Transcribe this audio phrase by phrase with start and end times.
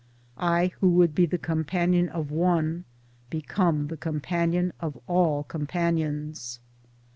[0.39, 2.85] I who would be the companion of one
[3.29, 6.59] become the companion of all companions.